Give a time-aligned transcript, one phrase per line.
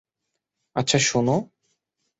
[0.75, 1.35] আচ্ছা, শোনো।